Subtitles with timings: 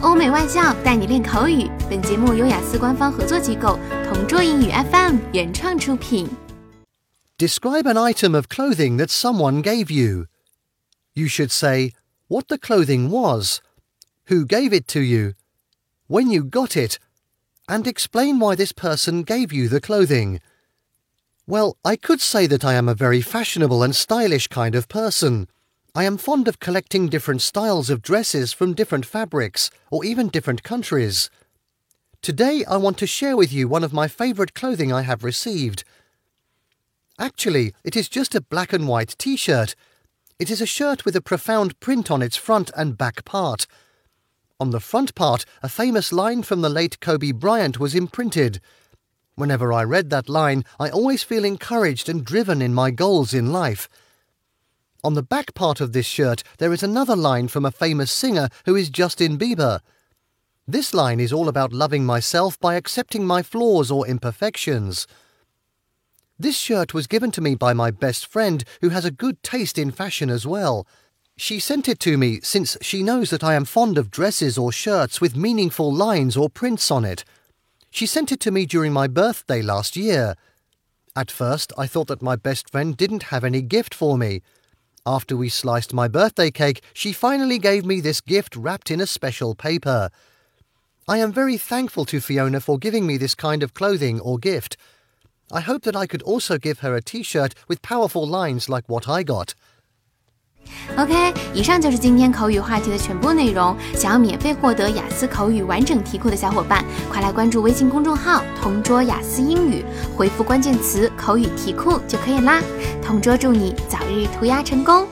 [0.00, 1.69] 欧美外教带你练口语。
[1.89, 6.27] 本节目由雅思官方合作机构同桌英语 FM 原创出品。
[7.37, 10.27] Describe an item of clothing that someone gave you.
[11.13, 11.91] You should say
[12.27, 13.59] what the clothing was,
[14.29, 15.33] who gave it to you,
[16.07, 16.97] when you got it,
[17.67, 20.39] and explain why this person gave you the clothing.
[21.45, 25.47] Well, I could say that I am a very fashionable and stylish kind of person.
[25.93, 30.63] I am fond of collecting different styles of dresses from different fabrics, or even different
[30.63, 31.29] countries.
[32.21, 35.83] Today I want to share with you one of my favourite clothing I have received.
[37.19, 39.75] Actually, it is just a black and white t shirt.
[40.39, 43.67] It is a shirt with a profound print on its front and back part.
[44.61, 48.61] On the front part, a famous line from the late Kobe Bryant was imprinted.
[49.35, 53.51] Whenever I read that line, I always feel encouraged and driven in my goals in
[53.51, 53.89] life.
[55.03, 58.49] On the back part of this shirt, there is another line from a famous singer
[58.65, 59.79] who is Justin Bieber.
[60.67, 65.07] This line is all about loving myself by accepting my flaws or imperfections.
[66.37, 69.79] This shirt was given to me by my best friend, who has a good taste
[69.79, 70.85] in fashion as well.
[71.35, 74.71] She sent it to me since she knows that I am fond of dresses or
[74.71, 77.25] shirts with meaningful lines or prints on it.
[77.89, 80.35] She sent it to me during my birthday last year.
[81.15, 84.43] At first, I thought that my best friend didn't have any gift for me.
[85.05, 89.07] After we sliced my birthday cake, she finally gave me this gift wrapped in a
[89.07, 90.11] special paper.
[91.07, 94.77] I am very thankful to Fiona for giving me this kind of clothing or gift.
[95.51, 98.87] I hope that I could also give her a t shirt with powerful lines like
[98.87, 99.55] what I got.
[100.97, 103.75] OK，以上就是今天口语话题的全部内容。
[103.95, 109.85] 想要免费获得雅思口语完整题库的小伙伴，快来关注微信公众号“同桌雅思英语”，
[110.17, 112.61] 回复关键词“口语题库”就可以啦。
[113.01, 115.07] 同桌祝你早日涂鸦成功！